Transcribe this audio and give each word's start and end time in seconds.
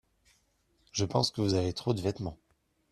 Je 0.93 1.05
pense 1.05 1.29
que 1.29 1.41
vous 1.41 1.53
avez 1.53 1.73
trop 1.73 1.93
de 1.93 2.01
vêtements. 2.01 2.39